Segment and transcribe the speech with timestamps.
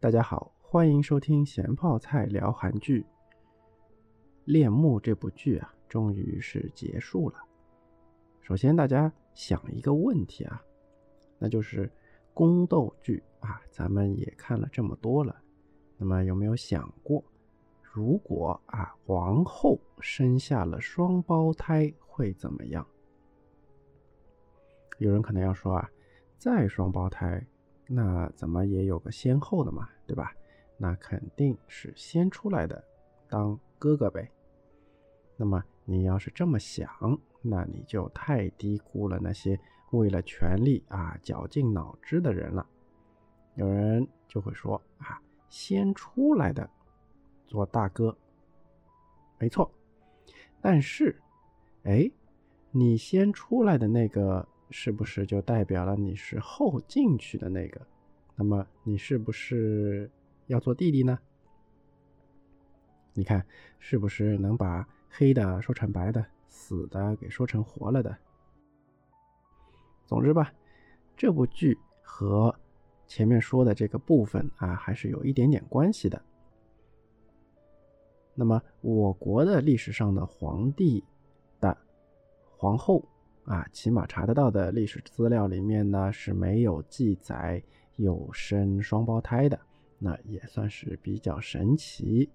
[0.00, 3.02] 大家好，欢迎收听咸泡菜聊韩剧。
[4.44, 7.40] 《恋慕》这部剧啊，终于是结束了。
[8.40, 10.62] 首先，大家想一个问题啊，
[11.36, 11.90] 那就是
[12.32, 15.34] 宫斗剧啊，咱们也看了这么多了，
[15.96, 17.24] 那么有没有想过，
[17.82, 22.86] 如果啊皇后生下了双胞胎会怎么样？
[24.98, 25.90] 有人可能要说啊，
[26.38, 27.44] 再双胞胎。
[27.90, 30.30] 那怎么也有个先后的嘛，对吧？
[30.76, 32.84] 那肯定是先出来的
[33.28, 34.30] 当哥哥呗。
[35.36, 36.86] 那么你要是这么想，
[37.40, 39.58] 那你就太低估了那些
[39.92, 42.64] 为了权力啊绞尽脑汁的人了。
[43.54, 45.18] 有人就会说啊，
[45.48, 46.68] 先出来的
[47.46, 48.14] 做大哥，
[49.38, 49.68] 没错。
[50.60, 51.18] 但是，
[51.84, 52.10] 哎，
[52.70, 54.46] 你先出来的那个。
[54.70, 57.80] 是不是就代表了你是后进去的那个？
[58.36, 60.10] 那么你是不是
[60.46, 61.18] 要做弟弟呢？
[63.14, 63.44] 你看
[63.78, 68.16] 是不是能把黑的说成白的，死的给说成活了的？
[70.06, 70.52] 总之吧，
[71.16, 72.54] 这部剧和
[73.06, 76.22] 前面说的这个部分啊，还是有一点点关系的。
[78.34, 81.02] 那么我国的历史上的皇帝
[81.58, 81.76] 的
[82.56, 83.02] 皇后。
[83.48, 87.62] 啊，起码查得到的历史资料里面呢是没有记载
[87.96, 89.58] 有生双胞胎的，
[89.98, 92.28] 那也算是比较神奇。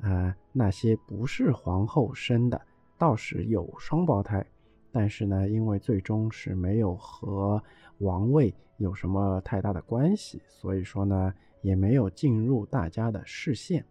[0.00, 2.60] 啊，那些不是皇后生的
[2.98, 4.44] 倒是有双胞胎，
[4.90, 7.62] 但是呢，因为最终是没有和
[7.98, 13.86] 王位有什么太大的关系，所以说呢也没有进入大家的视线。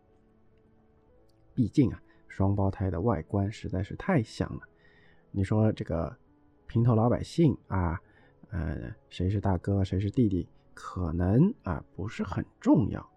[1.55, 4.61] 毕竟啊，双胞胎的外观实在是太像了。
[5.31, 6.13] 你说这个？
[6.67, 7.99] 平头老百姓啊，
[8.49, 13.09] 呃，谁是大哥，谁是弟弟，可能啊不是很重要。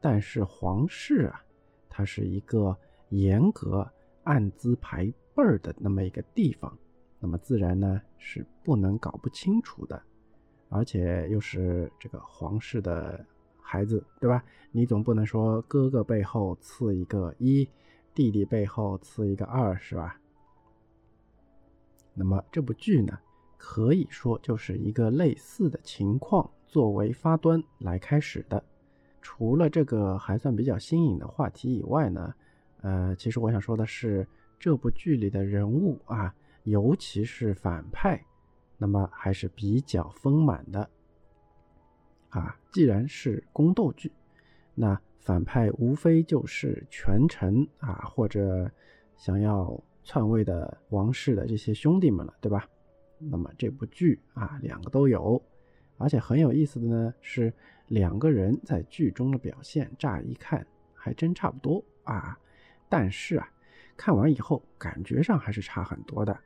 [0.00, 1.42] 但是皇室啊，
[1.88, 2.76] 它是一个
[3.08, 3.90] 严格
[4.24, 6.76] 按资排辈儿的那么一个地方，
[7.18, 10.00] 那么自然呢是不能搞不清楚的。
[10.68, 13.24] 而且又是这个皇室的
[13.60, 14.44] 孩子，对吧？
[14.70, 17.68] 你总不能说哥哥背后刺一个一，
[18.14, 20.20] 弟弟背后刺一个二，是吧？
[22.22, 23.18] 那么这部剧呢，
[23.56, 28.62] 可以说就是一个类似的情况作为发端来开始的。
[29.22, 32.34] 除了这个还算比较新颖的话题以外呢，
[32.82, 38.22] 呃，其实我想说的是，这部剧里的人物啊，尤其是反派，
[38.76, 40.90] 那么还是比较丰满的。
[42.28, 44.12] 啊，既然是宫斗剧，
[44.74, 48.70] 那反派无非就是权臣啊，或者
[49.16, 49.82] 想要。
[50.10, 52.68] 篡位的王室的这些兄弟们了，对吧？
[53.16, 55.40] 那么这部剧啊，两个都有，
[55.98, 57.52] 而且很有意思的呢是，
[57.86, 62.36] 两个人在剧中的表现，乍一看还真差不多啊。
[62.88, 63.48] 但是啊，
[63.96, 66.36] 看完以后感觉上还是差很多的。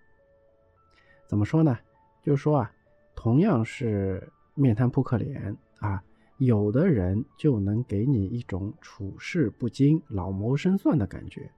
[1.26, 1.78] 怎么说呢？
[2.20, 2.70] 就是说啊，
[3.16, 6.04] 同样是面瘫扑克脸啊，
[6.36, 11.50] 有的人就能给你一种处事不惊、老谋深算的感觉，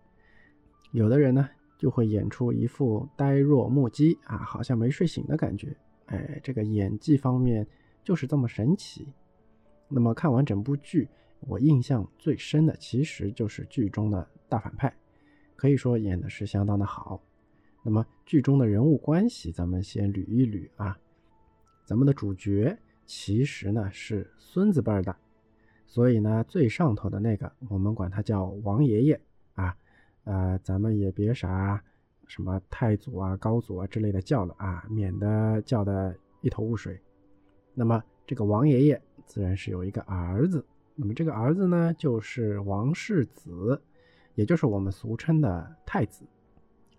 [0.93, 1.49] 有的人呢。
[1.79, 5.77] 就会演出一副呆若木鸡啊，好像没睡醒的感觉。
[6.07, 7.67] 哎，这个演技方面
[8.03, 9.13] 就是这么神奇。
[9.89, 11.09] 那么看完整部剧，
[11.41, 14.93] 我印象最深的其实就是剧中的大反派，
[15.55, 17.21] 可以说演的是相当的好。
[17.83, 20.99] 那么剧中的人物关系，咱们先捋一捋啊。
[21.85, 25.15] 咱们的主角其实呢是孙子辈的，
[25.87, 29.21] 所以呢最上头的那个，我们管他叫王爷爷。
[30.27, 31.81] 呃，咱们也别啥
[32.27, 37.01] 什么太祖啊、高祖啊之类的叫了啊，免得叫的一头雾水。
[37.75, 40.67] 那么这个王爷爷自然是有一个儿子，
[40.97, 43.81] 那么这个儿子呢，就是王世子，
[44.35, 46.27] 也就是我们俗称的太子。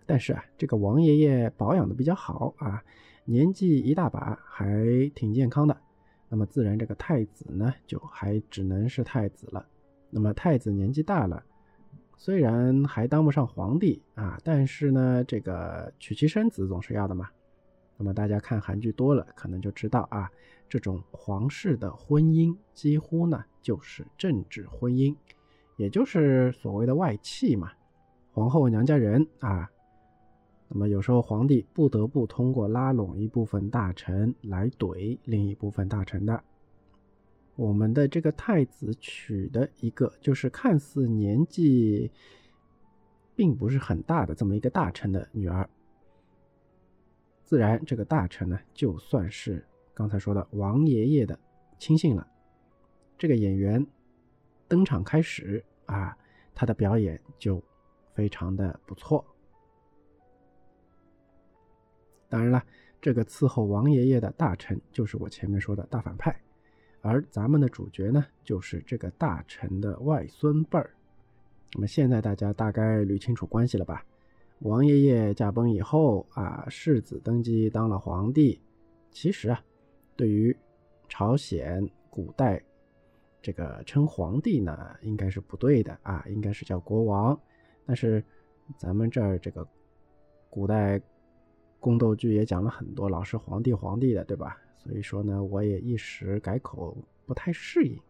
[0.06, 2.82] 但是啊，这个王爷爷保养的比较好啊，
[3.26, 5.76] 年纪一大把，还挺健康的。
[6.30, 9.66] 那么自然这个太子呢，就还只能是太子了。
[10.08, 11.44] 那么太子年纪大了。
[12.20, 17.28] 虽然还当不上皇帝啊，但是呢，这个娶妻生子总是要的嘛。
[17.96, 20.28] 那么大家看韩剧多了，可能就知道啊，
[20.68, 25.14] 这种皇室的婚姻几乎呢就是政治婚姻，
[25.76, 27.70] 也就是所谓的外戚嘛，
[28.32, 29.70] 皇后娘家人啊。
[30.66, 36.42] 那么有时候皇帝不得不通过拉拢一部分大臣来怼另一部分大臣的。
[37.58, 42.08] 我们的这个太子娶的一个，就是看似年纪
[43.34, 45.68] 并不是很大的这么一个大臣的女儿，
[47.42, 51.36] 自然这个大臣呢，就算是刚才说的王爷爷的
[51.80, 52.24] 亲信了。
[53.18, 53.84] 这个演员
[54.68, 56.16] 登场开始啊，
[56.54, 57.60] 他的表演就
[58.14, 59.24] 非常的不错。
[62.28, 62.64] 当然了，
[63.00, 66.40] 这个伺候王爷爷的大臣就是我前面说的大反派，
[67.00, 70.90] 而咱们的主角呢，就是这个大臣的外孙辈儿。
[71.74, 74.04] 那么现在大家大概捋清楚关系了吧？
[74.60, 78.60] 王爷爷驾崩以后啊，世子登基当了皇帝。
[79.10, 79.60] 其实啊，
[80.16, 80.56] 对于
[81.08, 82.60] 朝鲜古代
[83.40, 87.38] 这个称皇帝呢，应该是不对的啊，应该是叫国王。
[87.86, 88.22] 但是
[88.76, 89.66] 咱们这儿这个
[90.50, 91.00] 古代
[91.78, 94.60] 宫斗剧也讲了很多老是皇帝皇帝的，对吧？
[94.78, 96.96] 所以说呢，我也一时改口
[97.26, 98.00] 不太适应，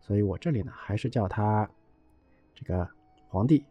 [0.00, 1.68] 所以我这里呢还是叫他
[2.54, 2.88] 这个
[3.28, 3.64] 皇帝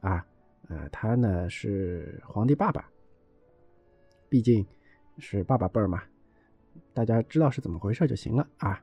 [0.00, 0.26] 啊。
[0.68, 2.86] 呃，他呢是皇帝爸爸，
[4.28, 4.66] 毕竟
[5.16, 6.02] 是爸爸辈儿嘛，
[6.92, 8.78] 大家知道是怎么回事就行了啊。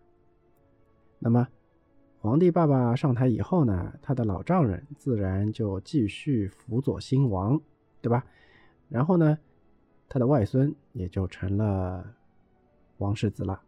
[1.20, 1.48] 那么，
[2.18, 7.62] 皇帝爸爸上台以后呢，他的老丈人自然就继续辅佐新王，
[8.02, 8.26] 对吧？
[8.90, 9.38] 然后呢，
[10.10, 12.16] 他的外孙也就成了
[12.98, 13.62] 王世子了。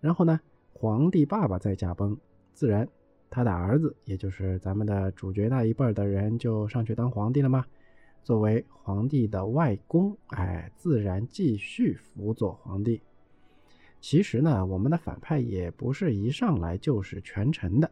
[0.00, 0.40] 然后呢，
[0.72, 2.16] 皇帝爸爸再驾崩，
[2.52, 2.88] 自然。
[3.32, 7.64] 他的儿子，也就是咱们的主角那一辈的人，就上去当皇帝了吗？
[8.24, 13.00] 作为皇帝的外公，哎，自然继续辅佐皇帝。
[14.00, 17.88] 其实呢，我们的反派也不是一上来就是权臣的，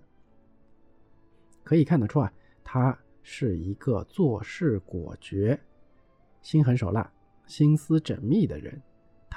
[1.63, 2.33] 可以看得出啊，
[2.65, 5.57] 他是一个做事果决、
[6.43, 7.13] 心狠手辣、
[7.47, 8.83] 心思缜密的人。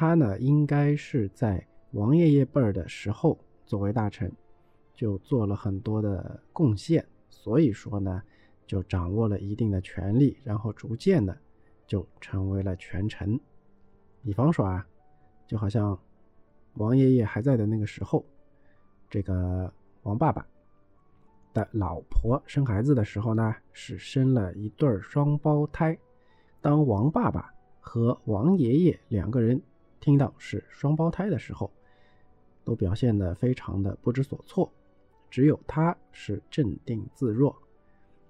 [0.01, 3.37] 他呢，应该是在王爷爷辈儿的时候
[3.67, 4.31] 作为大臣。
[4.95, 8.21] 就做了很多的贡献，所以说呢，
[8.65, 11.35] 就掌握了一定的权力，然后逐渐的
[11.85, 13.39] 就成为了权臣。
[14.23, 14.85] 比方说啊，
[15.47, 15.97] 就好像
[16.75, 18.25] 王爷爷还在的那个时候，
[19.07, 19.71] 这个
[20.01, 20.45] 王爸爸
[21.53, 25.95] 的老婆生孩子的时候呢，是生了一对双胞胎。
[26.59, 29.59] 当王爸爸和王爷爷两个人
[30.01, 31.71] 听到是双胞胎的时候，
[32.65, 34.69] 都表现得非常的不知所措。
[35.29, 37.55] 只有他是镇定自若，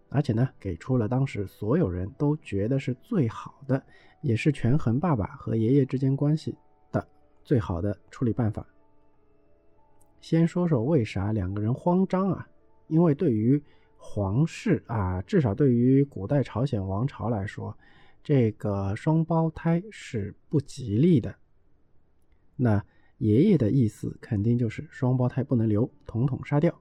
[0.10, 3.84] 而且呢，给出了当时所有人都觉得是最好的，
[4.22, 6.56] 也是权衡爸爸和爷爷之间关系
[6.92, 7.08] 的
[7.44, 8.64] 最好的处理办法。
[10.20, 12.48] 先说说为啥两个人慌张啊？
[12.88, 13.60] 因为对于
[13.98, 17.76] 皇室啊，至少对于古代朝鲜王朝来说，
[18.22, 21.34] 这个双胞胎是不吉利的。
[22.64, 22.86] 那
[23.18, 26.80] 爷爷的意思肯定就是双胞胎不能留，统统杀掉。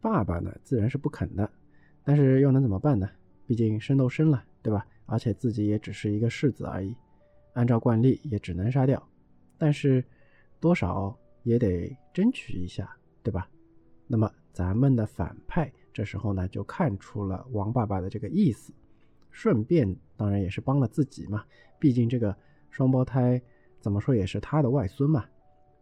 [0.00, 1.50] 爸爸呢，自然是不肯的，
[2.02, 3.06] 但是又能怎么办呢？
[3.46, 4.86] 毕竟生都生了，对吧？
[5.04, 6.96] 而且自己也只是一个世子而已，
[7.52, 9.06] 按照惯例也只能杀掉。
[9.58, 10.02] 但是
[10.58, 13.46] 多少也得争取一下，对吧？
[14.06, 18.72] 那么咱们的反派这时候呢，就看出了王爸爸的这个意思，
[19.30, 21.44] 顺便当然也是帮了自己嘛。
[21.78, 22.34] 毕竟这个
[22.70, 23.40] 双胞胎
[23.84, 25.26] 怎么说也是他的外孙嘛。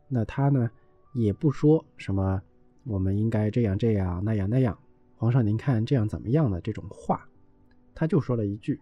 [0.09, 0.69] 那他呢，
[1.15, 2.43] 也不说什么。
[2.85, 4.77] 我们应该这样这样那样那样，
[5.15, 7.25] 皇上您看这样怎么样的这种话，
[7.95, 8.81] 他就说了一句，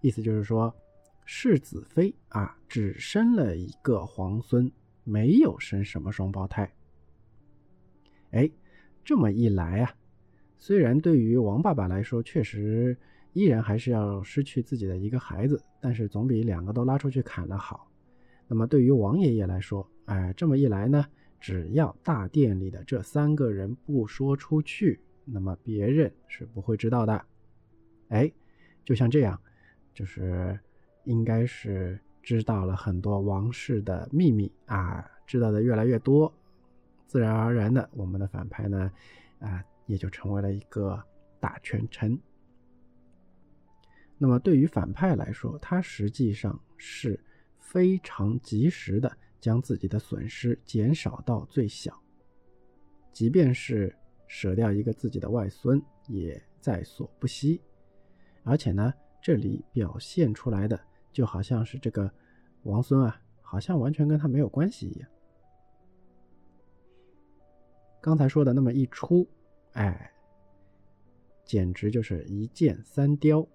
[0.00, 0.74] 意思就是说
[1.26, 4.72] 世子妃啊只生了一个皇孙，
[5.04, 6.72] 没有生什么双胞胎。
[8.30, 8.50] 哎，
[9.04, 9.92] 这么一来啊，
[10.56, 12.96] 虽然对于王爸爸来说确实
[13.34, 17.89] 依然还是要失去自己的一个孩子，但是总比两个都拉出去砍了好。
[18.50, 21.06] 那么对于王爷爷来说，哎，这么一来呢？
[21.38, 27.24] 只要大殿里的这三个人不说出去，那么别人是不会知道的。
[28.08, 28.30] 哎，
[28.84, 29.40] 就像这样，
[29.94, 30.58] 就是
[31.04, 36.30] 应该是知道了很多王室的秘密啊，知道的越来越多，
[37.06, 38.90] 自然而然的，我们的反派呢，
[39.38, 41.00] 啊，也就成为了一个
[41.38, 42.18] 大权臣。
[44.18, 47.18] 那么对于反派来说，他实际上是
[47.70, 49.10] 非常及时的。
[49.40, 51.98] 将自己的损失减少到最小，
[53.10, 53.96] 即便是
[54.26, 57.58] 舍掉一个自己的外孙，也在所不惜。
[58.44, 60.78] 而且呢，这里表现出来的
[61.10, 62.12] 就好像是这个
[62.64, 65.08] 王孙啊，好像完全跟他没有关系一样。
[68.02, 69.26] 刚才说的那么一出，
[69.72, 70.12] 哎，
[71.46, 73.48] 简直就是一箭三雕。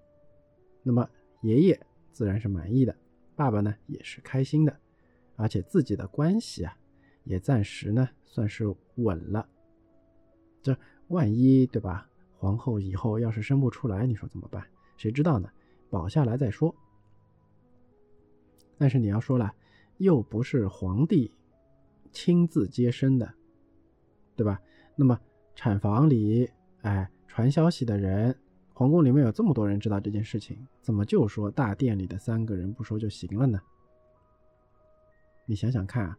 [0.82, 1.08] 那么
[1.42, 1.80] 爷爷
[2.10, 2.92] 自然是满意的，
[3.36, 4.76] 爸爸呢也是开心的。
[5.36, 6.74] 而且自己的关系啊，
[7.24, 9.46] 也暂时呢算是稳了。
[10.62, 10.76] 这
[11.08, 12.08] 万一对吧？
[12.38, 14.66] 皇后以后要是生不出来，你说怎么办？
[14.96, 15.50] 谁知道呢？
[15.90, 16.74] 保下来再说。
[18.78, 19.54] 但是你要说了，
[19.98, 21.30] 又不是皇帝
[22.12, 23.34] 亲自接生的，
[24.34, 24.60] 对吧？
[24.96, 25.20] 那么
[25.54, 26.50] 产房里，
[26.80, 28.34] 哎，传消息的人，
[28.78, 33.58] 皇宫里面有这么多人知道这件事情，怎么就说大殿里的三个人不说就行了呢？
[35.46, 36.18] 你想想看啊，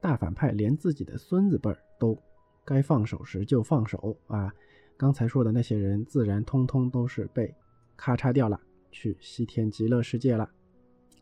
[0.00, 2.18] 大反派连自己的孙子辈儿都
[2.64, 4.50] 该放手时就放手啊，
[4.96, 7.54] 刚才说的那些人自然通通都是被
[7.98, 8.58] 咔嚓掉了，
[8.90, 10.50] 去西天极乐世界了。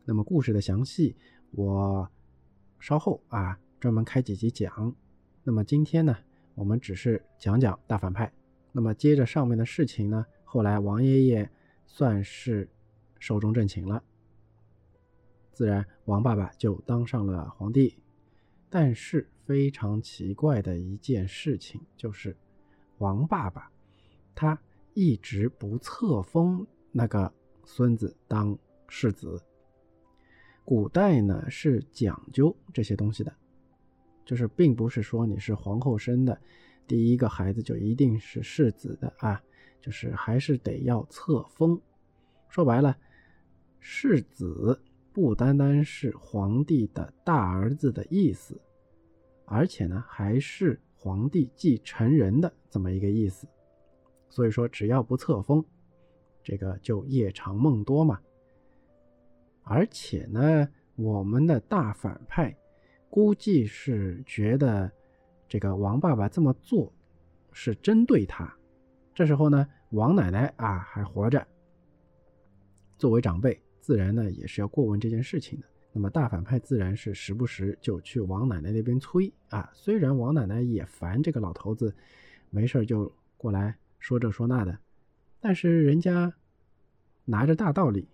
[0.05, 1.13] 那么故事的详细，
[1.51, 2.09] 我
[2.79, 4.95] 稍后啊专门开几集讲。
[5.43, 6.15] 那么今天呢？
[6.55, 8.31] 我们只是讲讲大反派，
[8.79, 11.51] 那么接着上面的事情呢，后来王爷爷
[11.85, 12.65] 算是
[13.19, 14.01] 寿终正寝了，
[15.51, 17.97] 自然王爸爸就当上了皇帝。
[18.69, 22.33] 但是非常奇怪的一件事情就是，
[22.99, 23.69] 王爸爸
[24.33, 24.57] 他
[24.93, 27.33] 一直不册封那个
[27.65, 28.57] 孙子当
[28.87, 29.43] 世子。
[30.63, 33.33] 古代呢是讲究这些东西的。
[34.23, 36.39] 就是并不是说你是皇后生的
[36.89, 39.39] 第一个孩子就一定是世子的啊，
[39.79, 41.79] 就是还是得要册封。
[42.47, 42.97] 说白了，
[43.79, 44.81] 世子
[45.13, 48.59] 不单单是皇帝的大儿子的意思，
[49.45, 53.47] 而且呢还是皇帝继承人的这么一个意思。
[54.27, 55.63] 所以说，只要不册封，
[56.41, 58.19] 这个就夜长梦多嘛。
[59.61, 62.55] 而且呢，我们的大反派。
[63.11, 64.91] 估计是觉得
[65.49, 66.93] 这个王爸爸这么做
[67.51, 68.55] 是针对他。
[69.13, 71.45] 这时候呢，王奶奶啊还活着，
[72.97, 75.65] 作为长辈，自然呢也是要过问这件事情的。
[75.91, 79.69] 那么大反派自然是时不时就去王奶奶那边催啊。
[79.73, 81.93] 虽然王奶奶也烦这个老头子，
[82.51, 84.77] 没事就过来说这说那的，
[85.41, 86.31] 但是人家
[87.25, 88.07] 拿着大道理，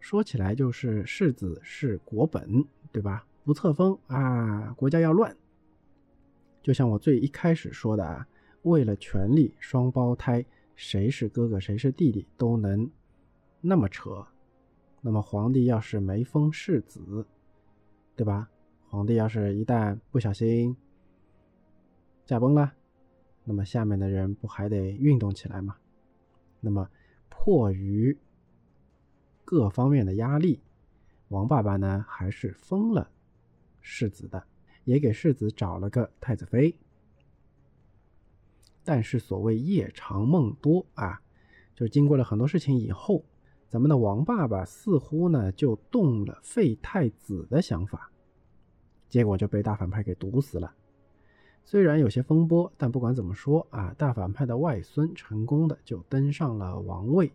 [0.00, 3.24] 说起来就是世子是国本，对吧？
[3.44, 5.34] 不册封啊，国家要乱。
[6.62, 8.26] 就像我最一开始说的啊，
[8.62, 12.90] 为了权力，双胞胎谁是哥哥谁是弟弟都能
[13.60, 14.26] 那么扯。
[15.00, 17.24] 那么皇帝要是没封世子，
[18.16, 18.50] 对吧？
[18.88, 20.76] 皇帝要是一旦不小心
[22.26, 22.72] 驾崩了，
[23.44, 25.76] 那么下面的人不还得运动起来吗？
[26.60, 26.90] 那么
[27.28, 28.18] 迫于
[29.44, 30.60] 各方面的压力，
[31.28, 33.10] 王爸爸呢还是封了。
[33.80, 34.44] 世子的，
[34.88, 36.74] 也给世子找了个太子妃。
[38.82, 41.20] 但是所谓夜长梦多啊，
[41.74, 43.22] 就经过了很多事情以后，
[43.68, 48.10] 咱们的王爸爸似乎呢就动了废太子的想法，
[49.10, 50.74] 结果就被大反派给毒死了。
[51.66, 57.30] 虽然有些风波，但不管怎么说啊，大反派的外孙成功的就登上了王位。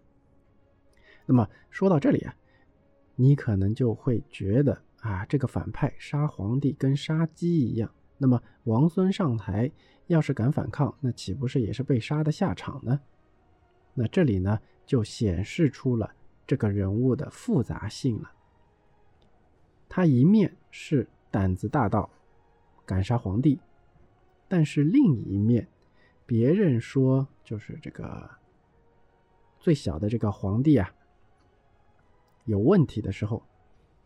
[1.28, 2.36] 那么说到这里啊，
[3.16, 4.82] 你可能就会觉得。
[5.04, 7.94] 啊，这个反派杀皇帝跟杀鸡一样。
[8.18, 9.70] 那么王孙上台，
[10.08, 13.02] 要是敢反抗，那岂不是也是被杀的下场呢？
[13.94, 16.10] 那这里呢，就显示出了
[16.48, 18.32] 这个人物的复杂性了。
[19.90, 22.10] 他一面是胆子大到
[22.86, 23.60] 敢杀皇帝，
[24.48, 25.68] 但是另一面，
[26.26, 28.30] 别人说就是这个
[29.60, 30.90] 最小的这个皇帝啊
[32.46, 33.44] 有问题的时候。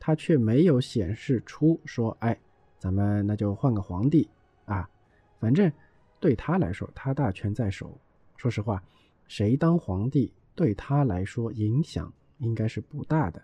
[0.08, 2.40] 他却没有显示出说：“哎，
[2.80, 4.26] 咱们那就换个皇帝
[4.64, 4.90] 啊，
[5.38, 5.70] 反正
[6.18, 8.00] 对他来说，他大权在手。
[8.38, 8.82] 说实话，
[9.28, 13.44] 谁当皇帝对他来说影响应该是不大的。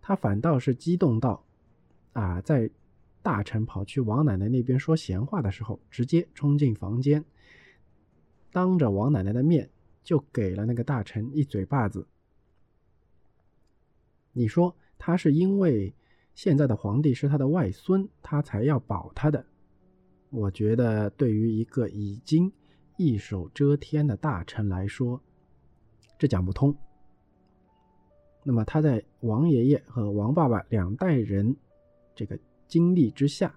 [0.00, 1.44] 他反倒是激动到，
[2.12, 2.70] 啊，在
[3.20, 7.24] 大臣跑去王奶奶那边说闲话的时候，直接冲进房间，
[8.52, 9.68] 当着王奶奶的面
[10.04, 12.06] 就给了那个大臣一嘴巴子。
[14.32, 15.94] 你说？”他是因为
[16.34, 19.44] 现在的皇帝是他的外孙，他才要保他的。
[20.30, 22.52] 我觉得对于一个已经
[22.96, 25.20] 一手遮天的大臣来说，
[26.18, 26.76] 这讲不通。
[28.44, 31.56] 那么他在王爷爷和王爸爸两代人
[32.14, 33.54] 这个经历之下，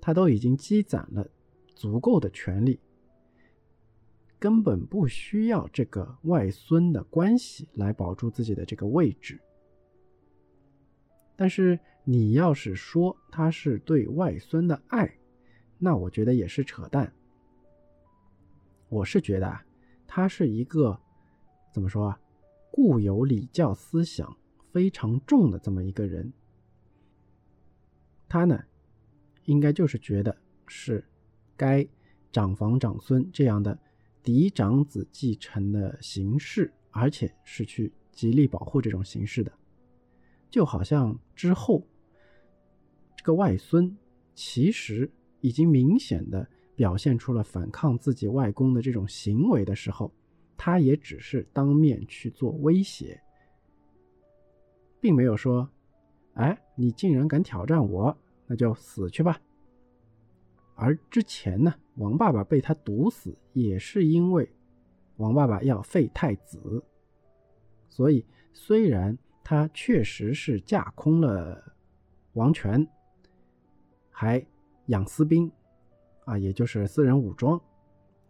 [0.00, 1.28] 他都已经积攒了
[1.74, 2.78] 足够的权力，
[4.38, 9.40] 根本不需要这个外孙的关系来保住自己的这个位置。
[11.36, 15.18] 但是你要是说他是对外孙的爱，
[15.78, 17.12] 那我觉得也是扯淡。
[18.88, 19.64] 我是觉得啊，
[20.06, 20.98] 他是一个
[21.72, 22.20] 怎么说啊，
[22.70, 24.36] 固有礼教思想
[24.72, 26.32] 非常重的这么一个人。
[28.28, 28.64] 他呢，
[29.44, 31.04] 应该就是觉得是
[31.56, 31.86] 该
[32.32, 33.78] 长房长孙这样的
[34.22, 39.52] 嫡长子继承的形式，而且是去极力保护这种形式的。
[40.50, 41.86] 就好像之后，
[43.16, 43.96] 这个外孙
[44.34, 45.10] 其实
[45.40, 50.12] 已经明显的表现出了反抗自己外公的这种行为的时候，
[50.56, 53.20] 他也只是当面去做威胁，
[55.00, 55.68] 并没有说
[56.34, 59.40] ：“哎，你竟然敢挑战我，那就死去吧。”
[60.74, 64.48] 而之前呢，王爸爸被他毒死，也是因为
[65.16, 66.84] 王爸爸要废太子，
[67.88, 69.16] 所以虽然
[69.48, 71.72] 他确实是架空了
[72.32, 72.84] 王权，
[74.10, 74.44] 还
[74.86, 75.48] 养私兵。
[76.24, 77.60] 啊，也就是私人武装，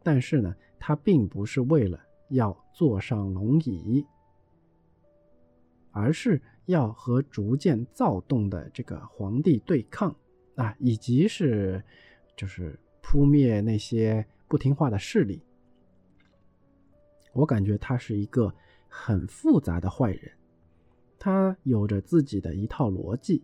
[0.03, 4.05] 但是呢，他并不是为了要坐上龙椅，
[5.91, 10.15] 而是要和逐渐躁动的这个皇帝对抗
[10.57, 11.83] 啊，以及是
[12.37, 15.43] 就是扑灭那些不听话的势力。
[17.33, 18.55] 我感觉他是一个
[18.87, 20.31] 很复杂的坏人，
[21.19, 23.43] 他有着自己的一套逻辑。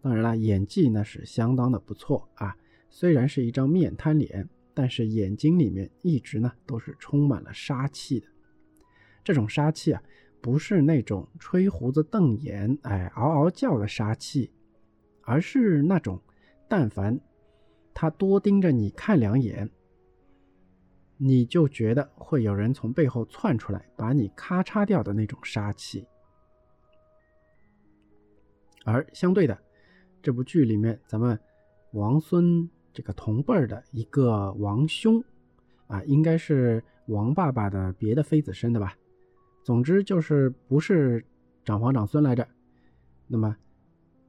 [0.00, 2.56] 当然了，演技那是相当的不错啊。
[2.90, 8.26] 虽然是一张面瘫脸，但是眼睛里面一直呢都是充满了杀气的。
[9.24, 10.02] 这种杀气啊，
[10.40, 14.50] 不是那种吹胡子瞪眼、哎嗷嗷叫的杀气，
[15.22, 16.18] 而是那种
[16.68, 17.18] 但凡
[17.92, 19.68] 他多盯着你看两眼，
[21.16, 26.06] 你就觉得会有人从背后窜出来把你咔嚓掉的那种杀气。
[28.90, 29.58] 而相对的，
[30.22, 31.38] 这部剧里面咱们
[31.92, 32.68] 王孙。
[32.90, 35.22] 这个同辈的一个王兄，
[35.86, 38.96] 啊，应该是王爸爸的别的妃子生的吧。
[39.62, 41.24] 总之就是不是
[41.64, 42.48] 长房长孙来着。
[43.28, 43.56] 那么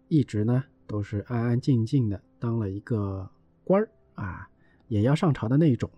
[0.08, 3.28] 一直呢都是安安静静的当了一个
[3.64, 4.48] 官儿啊，
[4.88, 5.90] 也要上朝的那种。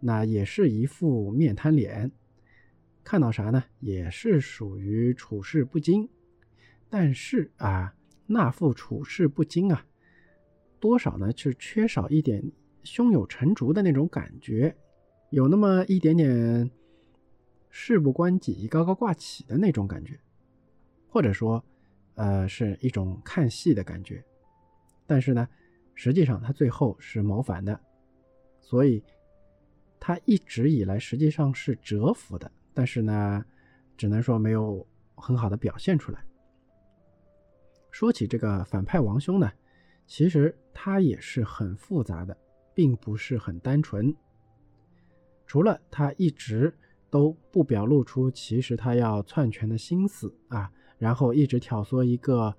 [0.00, 2.12] 那也是一副面瘫脸，
[3.02, 6.06] 看到啥呢也是属于处事不惊。
[6.92, 7.94] 但是啊，
[8.26, 9.86] 那副处事不惊啊。
[10.78, 11.32] 多少呢？
[11.34, 12.44] 是缺少一点
[12.82, 14.76] 胸有成竹的那种感觉，
[15.30, 16.70] 有那么一点点
[17.70, 20.20] 事不关己高高挂起的那种感觉，
[21.08, 21.64] 或者说，
[22.16, 24.22] 呃，是一种看戏的感觉。
[25.06, 25.48] 但是呢，
[25.94, 27.80] 实际上他最后是谋反的，
[28.60, 29.02] 所以
[29.98, 32.52] 他一直以来实际上是折服的。
[32.74, 33.42] 但是呢，
[33.96, 36.22] 只能说没有很好的表现出来。
[37.92, 39.48] 说起这个反派王兄呢？
[40.06, 42.36] 其实他也是很复杂的，
[42.74, 44.12] 并不是很单纯。
[45.46, 46.74] 除了他一直
[47.10, 52.56] 都不表露出其实他要篡权的心思啊，然后一直挑唆一个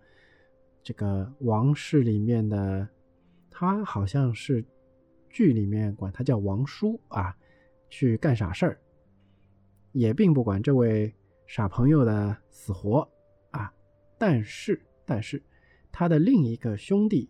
[0.83, 2.87] 这个王室里面的，
[3.49, 4.63] 他好像是
[5.29, 7.35] 剧里面管他叫王叔啊，
[7.89, 8.79] 去干傻事儿，
[9.91, 11.13] 也并不管这位
[11.47, 13.07] 傻朋友的死活
[13.49, 13.73] 啊。
[14.17, 15.41] 但是，但是
[15.91, 17.29] 他的另一个兄弟。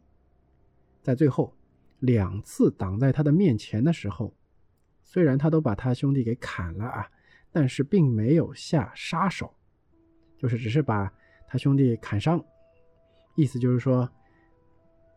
[1.02, 1.54] 在最后
[2.00, 4.34] 两次挡在他的面前的时候，
[5.04, 7.12] 虽然他都把他兄弟给砍了啊，
[7.52, 9.54] 但是并没有下杀手，
[10.38, 11.12] 就是只是把
[11.48, 12.44] 他兄弟砍伤，
[13.36, 14.10] 意思就是说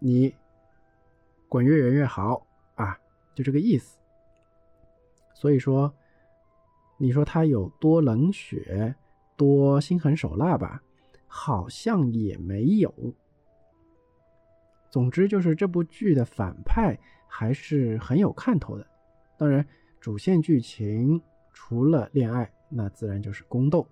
[0.00, 0.34] 你
[1.48, 2.98] 滚越远越好啊，
[3.34, 3.98] 就这个意思。
[5.34, 5.94] 所以说，
[6.98, 8.94] 你说他有多冷血、
[9.36, 10.82] 多心狠手辣吧？
[11.26, 12.92] 好像也没有。
[14.90, 18.86] 总之就是这部剧的反派还是很有看头的。
[19.36, 19.66] 当然，
[20.00, 21.20] 主线剧情
[21.52, 23.86] 除了恋爱，那自然就是宫斗。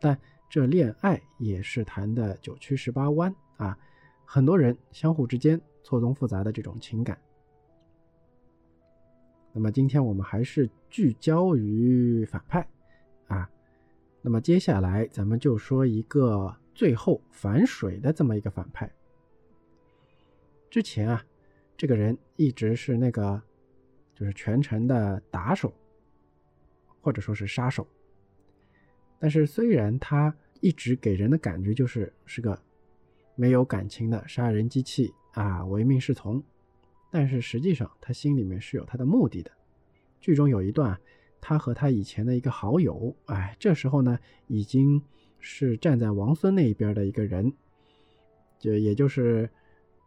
[0.00, 0.18] 但
[0.50, 3.78] 这恋爱也是谈的九曲十八弯啊，
[4.24, 7.16] 很多人相互之间错综复杂的这种情感。
[9.52, 12.66] 那么今天我们还是聚焦于反派。
[14.26, 18.90] 那么接下来咱们就说一个最后反水的这么一个反派。
[20.70, 21.22] 之前啊，
[21.76, 23.42] 这个人一直是那个，
[24.14, 25.70] 就是全城的打手，
[27.02, 27.86] 或者说是杀手。
[29.18, 32.58] 但是虽然他一直给人的感觉就是是个
[33.34, 36.42] 没有感情的杀人机器啊，唯命是从，
[37.10, 39.50] 但是实际上他心里面是有他的目的的。
[40.18, 40.98] 剧中有一段，
[41.44, 45.02] 他和他以前的一个好友，哎，这时候呢已经
[45.38, 47.52] 是站在王孙那一边的一个人，
[48.58, 49.50] 就也就是。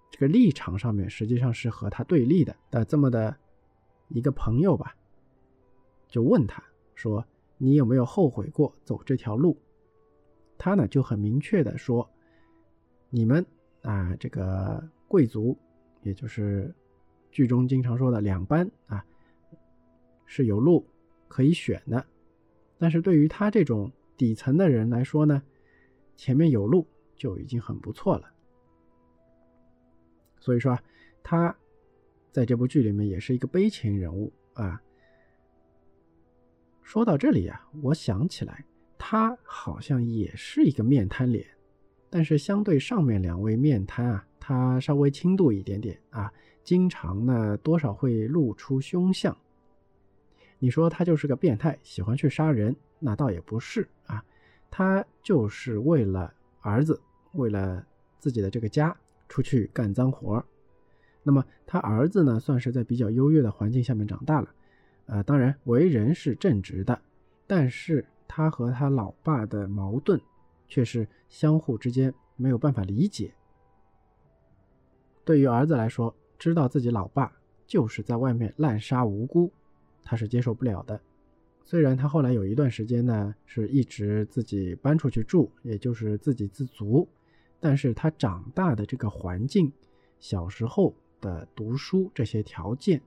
[0.10, 3.36] 这个立场上面实际上是和他对立的的这么的
[4.08, 4.96] 一个朋友吧，
[6.08, 6.64] 就问他
[6.96, 7.26] 说
[7.60, 9.58] ：“你有没有后悔过走这条路？”
[10.58, 12.10] 他呢就很明确的说
[13.12, 13.46] ：“你们
[13.82, 15.58] 啊，这个贵族，
[16.04, 16.74] 也就是
[17.30, 19.06] 剧中经常说的两班啊，
[20.26, 20.88] 是有路
[21.28, 22.06] 可以选的，
[22.78, 25.42] 但是对于他这种底层的人来说呢，
[26.16, 28.32] 前面有路就已经很不错了。”
[30.40, 30.78] 所以说，
[31.24, 31.56] 他
[32.32, 34.82] 在这部剧里面也是一个悲情人物啊。
[36.84, 38.64] 说到这里啊，我想起来，
[38.98, 41.46] 他好像也是一个面瘫脸，
[42.10, 46.32] 但是相对上面两位面瘫啊，他稍微轻度一点点啊，
[46.64, 49.36] 经常呢多少会露出凶相。
[50.60, 54.24] 你说他就是个变态，喜欢去杀人，那倒也不是啊，
[54.70, 57.00] 他就是为了儿子，
[57.34, 57.86] 为了
[58.20, 58.96] 自己的这个家
[59.30, 60.44] 出去干脏活
[61.24, 64.50] 那么他儿子呢，算是在比较优越的环境下面长大了。
[65.08, 67.00] 呃，当然为人是正直的，
[67.46, 70.20] 但是他和他老爸的矛盾
[70.68, 73.34] 却是相互之间没有办法理解。
[75.24, 77.32] 对于儿子来说，知道自己老爸
[77.66, 79.52] 就是在外面滥杀无辜，
[80.08, 81.00] 他是接受不了的。
[81.66, 87.06] 虽然他后来有一段时间呢，是一直自己搬出去住，也就是自给自足，
[87.60, 89.70] 但是他长大的这个环境，
[90.18, 93.02] 小时候的读书这些条件。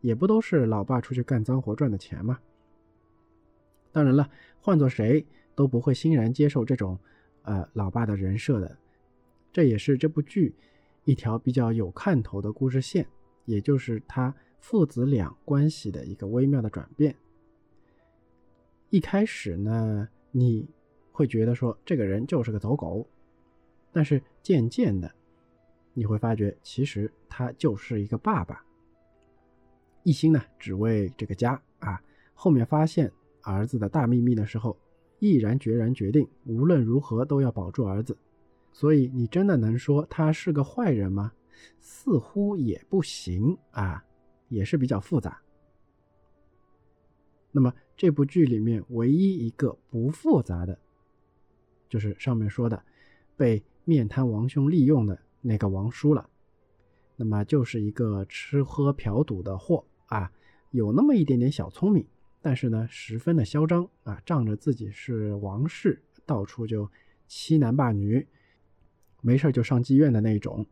[0.00, 2.40] 也不都是老爸出去干脏活赚的钱吗？
[3.92, 4.28] 当然了，
[4.60, 5.24] 换做谁
[5.54, 6.98] 都不会欣然接受这种，
[7.42, 8.76] 呃，老爸的人设的。
[9.52, 10.56] 这也是这部剧
[11.04, 13.06] 一条比较有看头的故事线，
[13.44, 17.14] 也就是他父子俩关系的一个微妙的转变。
[18.90, 20.68] 一开始呢，你
[21.10, 23.04] 会觉得说这个人就是个走狗，
[23.90, 25.12] 但是渐渐的，
[25.92, 28.64] 你会发觉其实他就是一个爸爸。
[30.04, 32.00] 一心呢，只为这个家啊。
[32.32, 33.10] 后面发现
[33.42, 34.78] 儿子的大秘密的时候，
[35.18, 38.16] 毅然决然决定，无论如何都要保住儿子。
[38.72, 41.32] 所以你真的能说他是个坏人吗？
[41.80, 44.04] 似乎也不行啊，
[44.52, 45.40] 也是比较复杂。
[47.50, 50.78] 那么这部剧里面唯一一个不复杂的，
[51.88, 52.84] 就是上面说的
[53.36, 56.28] 被面瘫王兄利用的那个王叔了。
[57.16, 59.84] 那么就是一个吃喝嫖赌的货。
[60.06, 60.30] 啊，
[60.70, 62.06] 有那么一点点小聪明，
[62.42, 66.90] 但是呢，十分的嚣张啊，仗着自己是王室，到处就
[67.26, 68.26] 欺男霸女，
[69.22, 70.66] 没事就上妓院的那种。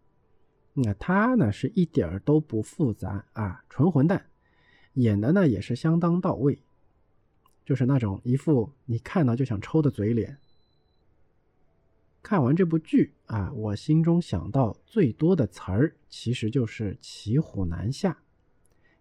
[0.74, 4.26] 那他呢，是一点儿都不复杂啊，纯混蛋，
[4.94, 6.62] 演的呢也是相当到位，
[7.64, 10.38] 就是那种一副你看到就想抽的嘴脸。
[12.22, 18.18] 看完这部剧啊，我心中想到最多的词儿，其实就是骑虎难下。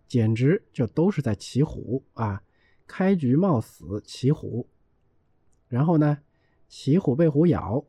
[0.08, 2.42] 简直就都是在骑虎啊！
[2.88, 4.68] 开局冒死骑虎，
[5.68, 6.18] 然后呢，
[6.68, 7.86] 骑虎被虎咬，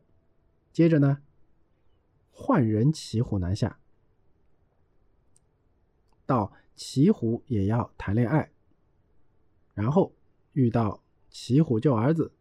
[0.71, 1.17] 接着呢，
[2.31, 3.79] 换人骑虎难下，
[6.25, 8.51] 到骑虎也要谈恋爱，
[9.73, 10.15] 然后
[10.53, 12.33] 遇到骑虎救儿子，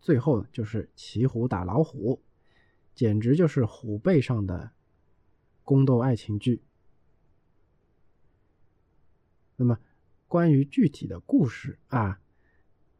[0.00, 2.22] 最后就是骑虎打老虎，
[2.94, 4.72] 简直就是虎背上的
[5.64, 6.62] 宫斗爱情剧。
[9.56, 9.78] 那么，
[10.26, 12.20] 关于具体的故事啊，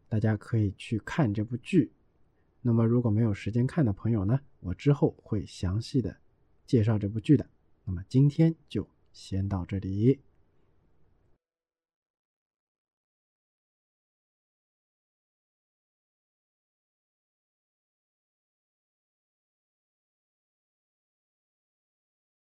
[0.08, 1.92] 大家可以去看这部剧。
[2.62, 6.16] 那么，如果没有时间看的朋友呢，我之后会详细的
[6.68, 7.46] 介绍这部剧的。
[7.84, 10.20] 那么，今天就先到这里。